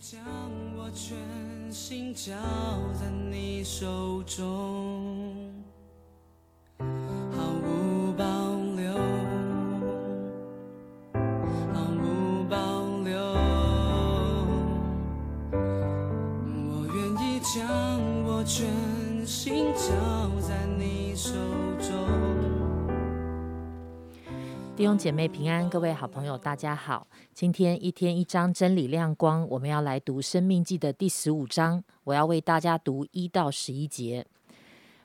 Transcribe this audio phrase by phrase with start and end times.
[0.00, 0.18] 将
[0.78, 1.14] 我全
[1.70, 2.32] 心交
[2.94, 5.52] 在你手中，
[6.78, 8.24] 毫无保
[8.76, 8.94] 留，
[11.74, 12.56] 毫无保
[13.04, 13.12] 留。
[16.70, 17.60] 我愿意将
[18.24, 20.19] 我全心交
[24.80, 27.06] 弟兄姐妹平安，各位好朋友，大家好。
[27.34, 31.84] 今天一天一章真理亮光，我们要来读《生命记》的第十五章。
[32.04, 34.26] 我要为大家读一到十一节。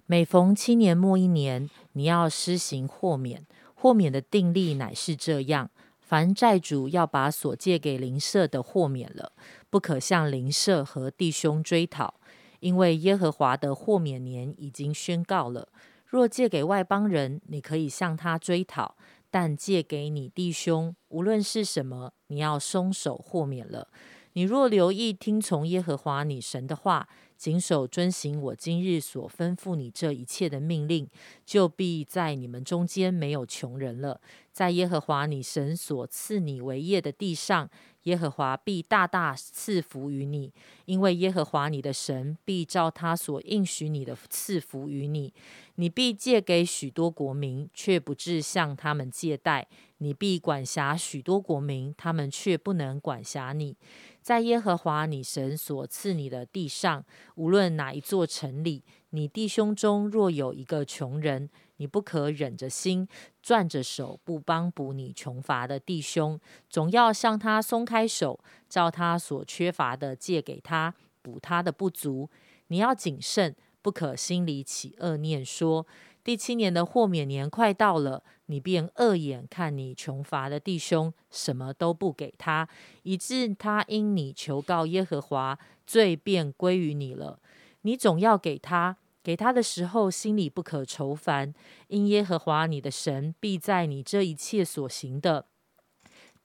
[0.05, 3.45] 每逢七年末一年，你要施行豁免。
[3.73, 5.69] 豁免的定例乃是这样：
[5.99, 9.33] 凡债主要把所借给邻舍的豁免了，
[9.69, 12.13] 不可向邻舍和弟兄追讨，
[12.61, 15.67] 因为耶和华的豁免年已经宣告了。
[16.05, 18.95] 若借给外邦人，你可以向他追讨。
[19.29, 23.89] 但借给你弟兄，无论是什么，你要松手豁免了。
[24.33, 31.07] 你若留意听从耶和华你神的话，谨守遵行我今日所吩咐你这一切的命令，
[31.45, 34.19] 就必在你们中间没有穷人了。
[34.51, 37.69] 在耶和华你神所赐你为业的地上，
[38.03, 40.53] 耶和华必大大赐福于你，
[40.85, 45.33] 因为耶和华你的神必照他所应许你的赐福于你。
[45.75, 53.75] 你必借给许多国民，却不至向他们借贷；你必管辖许多国民，他们却不能管辖你。
[54.21, 57.03] 在耶和华你神所赐你的地上，
[57.35, 63.07] 无论哪一座城里，你弟兄中若有一个穷人，你不可忍着心，
[63.41, 72.29] 攥着手不帮补你穷乏的弟兄，总要向他松开手，照他所缺乏的借给他，补他的不足。
[72.67, 73.55] 你要谨慎。
[73.81, 75.85] 不可心里起恶念，说
[76.25, 82.67] 第七年的豁免年快到了，你便恶眼看你穷乏的弟兄，什么都不给他，
[83.03, 87.39] 以致他因你求告耶和华，罪便归于你了。
[87.83, 91.53] 你总要给他，给他的时候心里不可愁烦，
[91.89, 95.45] 因耶和华你的神必在你这一切所行的，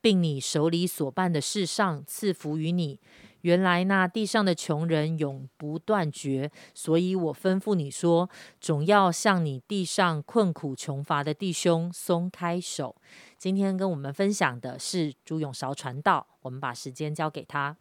[0.03, 3.01] 并你手里所办的事上赐福于你。
[3.43, 8.29] 原来那地上的穷人永不断绝，所以我吩咐你说，
[8.61, 12.97] 总要向你地上困苦穷乏的弟兄松开手。
[13.39, 17.77] 今天跟我们分享的是朱永韶传道，我们把时间交给他。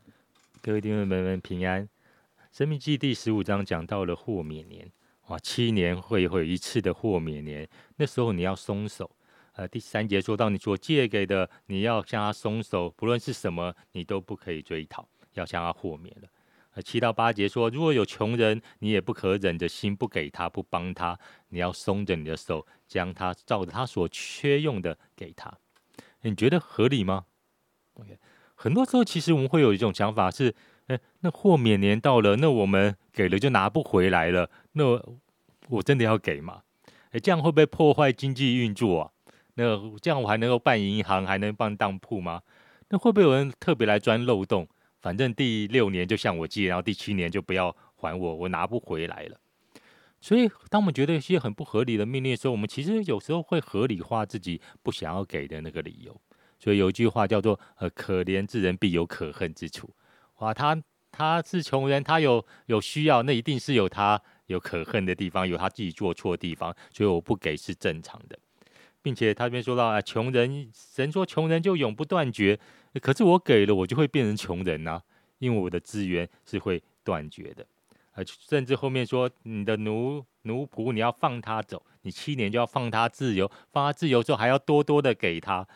[0.62, 1.88] 各位弟兄们们平安。
[2.52, 4.92] 生命记第十五章讲到了豁免年，
[5.28, 9.10] 哇，七年会会有一次的豁免年，那时候你要松手。
[9.54, 15.08] 呃，第三节说到你所借给的，你要向他松手，不论是什么，你都不可以追讨。
[15.40, 16.28] 要向他豁免了。
[16.76, 21.18] 呃，七到八节说，如果有穷人，你也不可忍着心不给他，不帮他，
[21.50, 25.52] 你要松着你的手，将他照着他所缺用的给他。
[26.22, 27.26] 你觉得合理吗
[27.96, 28.20] ？OK，
[28.54, 30.54] 很多时候其实我们会有一种想法是，
[30.88, 34.86] 哎，那豁免年到了，那我们给了就拿不回来了，那
[35.70, 36.62] 我真的要给吗？
[37.12, 39.12] 哎，这样会不会破坏经济运作啊？
[39.56, 42.44] 那这样我还能够办银行，还能办当铺吗？
[42.90, 44.68] 那会不会有人特别来钻漏洞？
[45.02, 49.40] 反正第六年就向我借，然后第七年就不要还我，我拿不回来了。
[50.22, 56.22] 所以，当我们觉得一些很不合理的命令的时候，我们其实有时候会合理化自己不想要给的那个理由。
[56.60, 59.90] 所以有一句话叫做“呃，可怜之人必有可恨之处”。
[60.40, 60.78] 哇，他
[61.10, 68.38] 他是穷人，他有有需要，那一定是有他有可恨的地方，有他自己做错的地方，所以我不给是正常的。
[69.02, 72.60] 并且他这边说到啊，穷人神说穷人就永不断绝。
[73.02, 75.02] 可是我给了，我就会变成穷人呐，
[75.38, 77.66] 因为我的资源是会断绝的，
[78.14, 85.68] 呃，甚至后面说你的奴奴仆你要放他走，你七年就要放他自由，放他自由之后还要多多的给他，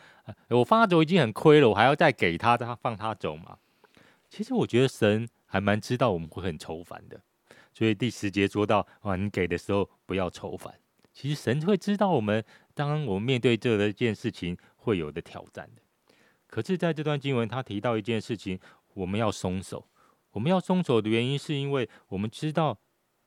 [0.48, 3.58] 我放他走已经很亏了，我还要再给他，他放他走嘛？
[4.28, 7.20] 其实我觉得神还蛮知道我们会很愁烦的，
[7.72, 10.74] 所以第十节说到啊，你给的时候不要愁烦，
[11.12, 15.82] 其实神会知道我们，当我们面对这一件事情会有的挑战的。
[16.46, 18.58] 可是，在这段经文，他提到一件事情，
[18.94, 19.88] 我们要松手。
[20.32, 22.76] 我们要松手的原因，是因为我们知道，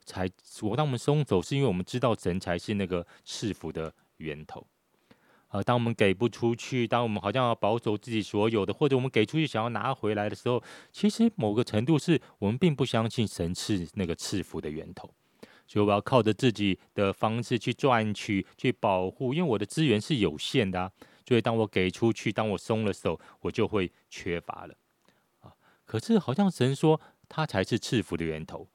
[0.05, 0.29] 才
[0.61, 4.67] 我当我们松手，是因为我们知道神才是那个赐福的源头。
[5.47, 10.61] 啊，当我们给不出去，当我们好像要保守自己所有的，或者我们给出去想要拿回来的时候，
[10.91, 15.09] 其实某个程度是我们并不相信神是那个赐福的源头。
[15.67, 20.91] 所以我要靠着自己的方式去赚取、去保护，因为我的资源是有限的。
[21.27, 24.73] 所以，当我给出去，当我松了手，我就会缺乏了
[25.41, 25.51] 啊。
[25.83, 28.65] 可是，好像神说，他才是赐福的源头。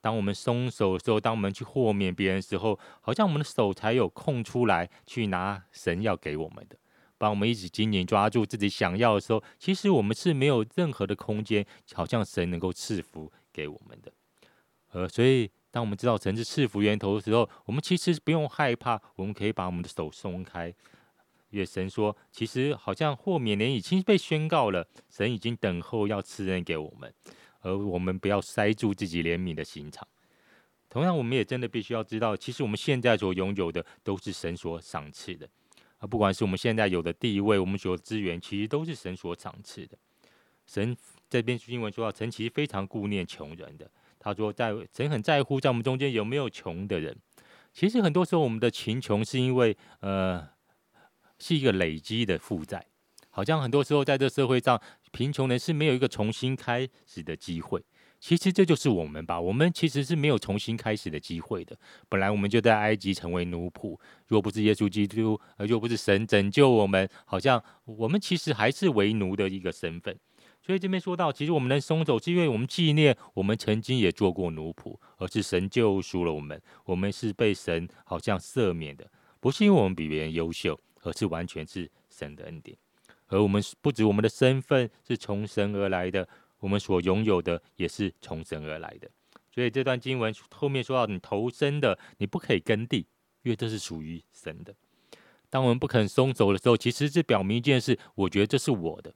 [0.00, 6.76] 当我们松手的时候，当我们去豁免别人的时候，好像我们的手才有空出来去拿神要给我们的。
[7.18, 14.10] 把我们一直紧紧抓住自己想要的时候，其实我们是没有任何的空间，好像神能够赐福给我们的。
[14.92, 20.74] 呃，所以当我们知道神是赐福源头的时候，我们其实不用害怕，我们可以把我们的手松开。
[21.50, 27.12] 因为神说，其实好像豁免年已经被宣告了，神已经等候要赐恩给我们，
[27.60, 30.06] 而我们不要塞住自己怜悯的心肠。
[30.90, 35.48] 同样，我们也真的必须要知道，其实我们现在所拥有的都是神所赏赐的，
[35.98, 39.96] 啊，不管是我们现在有的地位，我们所资源，其实都是神所赏赐的。
[40.66, 40.94] 神
[41.30, 43.90] 这边经文说到，神其实非常顾念穷人的。
[44.32, 47.16] 他说，在神很在乎在我们中间有没有穷的人。
[47.72, 50.48] 其实很多时候，我们的贫穷是因为呃。
[51.40, 52.84] 是一个累积的负债，
[53.30, 54.82] 好像很多时候在这社会上，
[55.12, 57.80] 贫穷人是没有一个重新开始的机会。
[58.18, 61.78] 其实这就是我们吧，我们其实是没有重新开始的机会的。
[62.08, 63.96] 本来我们就在埃及成为奴仆，
[64.26, 70.18] 若不是耶稣基督，而若不是神拯救我们，好像我们其实还是为奴的一个身份。
[70.68, 79.10] 所以这边说到，其实我们能松手，是因为我们纪念我们曾经也做过奴仆，而是神救赎了我们，我们是被神好像赦免的，
[79.40, 80.78] 不是因为我们比别人优秀。
[81.02, 82.76] 而是完全是神的恩典，
[83.28, 86.28] 而我们不止我们的身份是从神而来的，
[86.58, 89.08] 我们所拥有的也是从神而来的。
[89.54, 93.06] 所以这段经文后面说到，你投生的你不可以耕地，
[93.42, 94.74] 因为这是属于神的。
[95.48, 99.14] 当我们不肯松手的时候，其实是表明一件事，我觉得这是我的，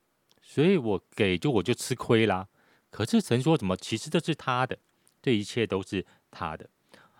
[0.52, 2.46] 所以我给就我就吃亏啦。
[2.90, 3.74] 可是神说什么？
[3.74, 4.78] 其实这是他的，
[5.22, 6.68] 这一切都是他的。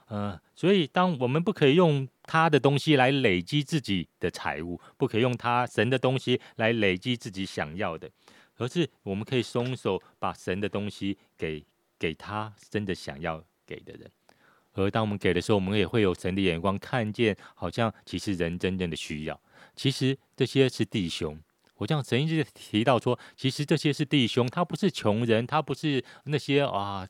[0.08, 8.10] 呃，所以当我们不可以用他的东西来累积自己的财物，不可以用他神的东西来累积自己想要的，
[8.58, 11.64] 而是我们可以松手把神的东西给
[11.98, 14.10] 给他真的想要给的人。
[14.74, 19.40] 而当我们给的时候，我们也会有神的眼光看见，好像其实人真正的需要，
[19.74, 21.40] 其实这些是弟兄。
[21.82, 27.08] 我这样神一直提到说，其实这些是弟兄，他不是穷人，他不是那些啊，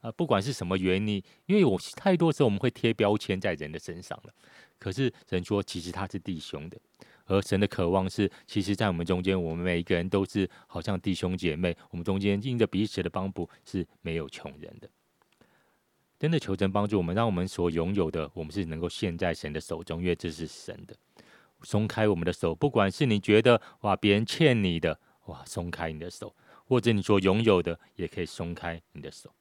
[0.00, 4.32] 呃，不管是什么原因，因为我太多时候我们会贴标签在人的身上了。
[4.78, 6.78] 可是神说，其实他是弟兄的，
[7.26, 14.88] 而神的渴望是，其实，在我们中间，我们每一个人都是好像弟兄姐妹，我们中间因着彼此的帮补是没有穷人的。
[16.18, 20.96] 真的求神帮助我们，让我们所拥有的，我们是能够献在神的手中，因为这是神的。
[21.64, 26.28] 松开我们的手，不管是你觉得哇别人欠你的哇，松开你的手；
[26.66, 29.32] 或者你所拥有的，也可以松开你的手。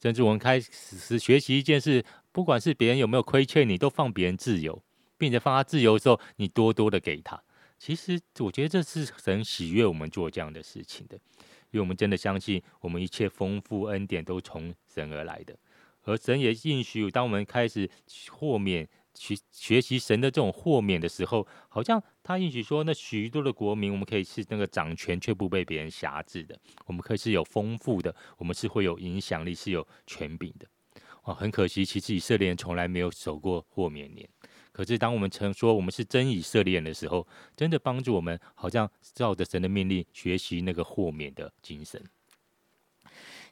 [0.00, 4.82] 甚至我们开始学习一件事，不管是别人有没有亏欠你，都放别人自由，
[5.18, 7.40] 并且放他自由的时候，你多多的给他。
[7.78, 11.16] 其实我觉得这是神喜悦我们做这样的事情的，
[11.70, 15.56] 因为我们真的相信，我们一切丰富恩典都从神而来的，
[16.04, 17.90] 而神也应许，当我们开始
[18.30, 18.88] 豁免。
[19.14, 30.66] 去学习神的这种豁免的时候，好像他允许说，那许多的国民，我们可以是那个掌权却不被别人辖制的，我们可以是有丰富的，我们是会有影响力，是有权柄的。
[31.22, 34.28] 啊，很可惜，其实以色列人从来没有守过豁免年。
[34.72, 42.02] 可是当我们曾说我们是真以色列人的时候，真的帮助我们，好像照着神的命令学习那个豁免的精神。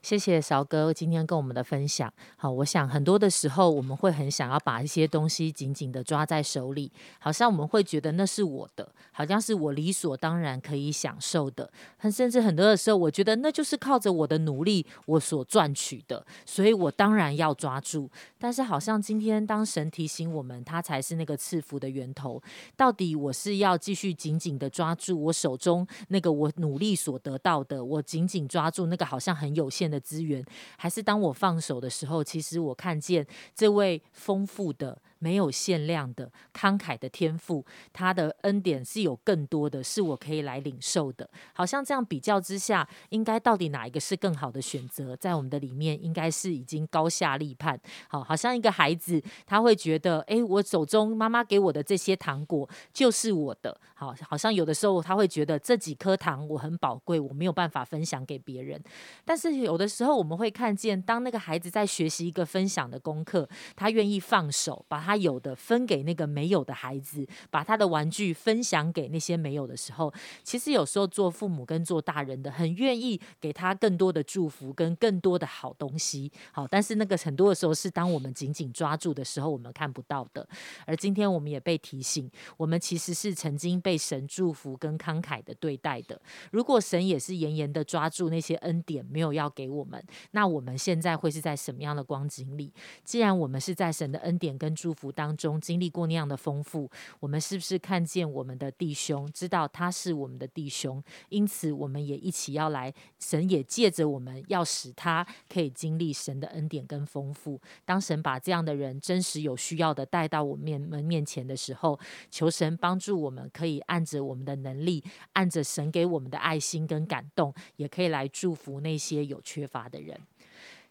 [0.03, 2.11] 谢谢韶哥今天跟我们的分享。
[2.37, 11.71] 好，我想很多的时候我们会很想要把一些东西紧紧的抓在手里，好像我们会觉得那是我的，好像是我理所当然可以享受的。
[12.11, 18.11] 甚至很多的时候，我觉得那就是靠着我的努力我所赚取的，所以我当然要抓住。
[18.39, 22.43] 但是好像今天当神提醒我们，他才是那个赐福的源头，
[22.75, 29.90] 到底我是要继续紧紧的抓住我手中那个我努力所得到的，我紧紧抓住那个好像很有限。
[29.91, 30.45] 的资源，
[30.77, 34.97] 还是当我放手的时候，其实我看见这位丰富的。
[35.21, 41.29] 没有限量的慷慨的天赋，他的恩典是有更多的，是我可以来领受的。
[41.53, 45.15] 好像这样比较之下，应该到底哪一个是更好的选择？
[45.15, 47.79] 在我们的里面，应该是已经高下立判。
[48.09, 53.79] 好，好像一个孩子，他会觉得，哎，我手中妈妈给我的这些糖果就是我的。
[53.95, 58.83] 好，好像有的时候他会觉得这几颗糖我很宝贵，我没有办法分享给别人。
[59.25, 63.47] 但是有的时候我们会看见，当那个孩子在学习一个分享的功课，
[63.77, 65.10] 他愿意放手，把他。
[65.11, 70.15] 他有的分给那个没有的孩子，把他的玩具分享给那些没有的时候，
[70.45, 76.31] 其实有时候做父母跟做大人的很愿意给他更多的祝福跟更多的好东西。
[76.53, 80.49] 好，但是那个很多的时候是当我们紧紧抓住的时候，我们看不到的。
[80.87, 86.23] 而今天我们也被提醒，我们其实是曾经被神祝福跟慷慨的对待的。
[86.53, 90.01] 如果神也是严严的抓住那些恩典，没有要给我们，
[90.31, 92.73] 那我们现在会是在什么样的光景里？
[93.03, 95.00] 既然我们是在神的恩典跟祝福。
[95.01, 96.91] 福当中经历过那样的丰富，
[97.21, 107.59] 我们是不是看见我们的弟兄，知道他是我们的弟兄，因此我们也一起要来，神也借着我们要使他可以经历神的恩典跟丰富。
[107.87, 111.99] 当神把这样的人真实有需要的带到我面门面前的时候，
[112.31, 115.03] 求神帮助我们，可以按着我们的能力，
[115.33, 120.21] 按着神给我们的爱心跟感动，也可以来祝福那些有缺乏的人。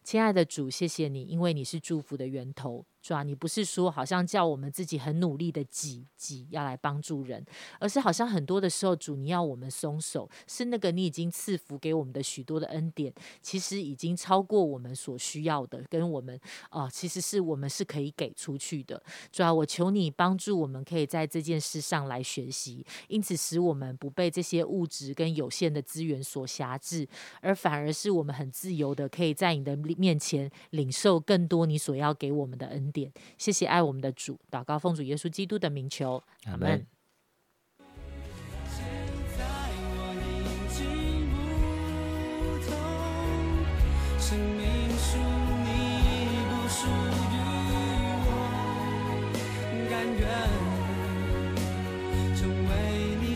[0.02, 2.84] 亲爱的主，谢谢你，因为你是祝福的源头。
[3.02, 3.24] 主啊？
[3.24, 7.46] 你不是说好像叫我们自己很努力的挤挤要来帮助人，
[7.80, 16.40] 而是好像很多的时候，主你要我们松手，是那个你已经赐福给我们的许多的恩典，其实已经超过我们所需要的，跟我们
[16.70, 19.02] 啊，其实是我们是可以给出去的。
[19.32, 27.08] 主要我求你帮助我们，可以在这件事上来学习，因此使我们不被这些物质跟有限的资源所辖制，
[27.42, 32.89] 而反而是我们很自由的，可以在你的面前领受更多你所要给我们的恩。
[32.92, 33.12] 点。
[33.38, 36.86] 谢谢爱我们的主，祷告奉主耶稣基督的名求，阿门。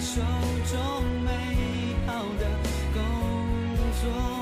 [0.06, 1.32] 手中美
[2.06, 2.44] 好的
[2.94, 3.00] 工
[4.02, 4.33] 作。